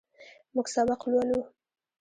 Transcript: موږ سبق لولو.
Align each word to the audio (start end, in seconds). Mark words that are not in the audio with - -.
موږ 0.53 0.65
سبق 0.75 1.01
لولو. 1.11 1.39